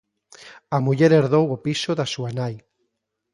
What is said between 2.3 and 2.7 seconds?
nai.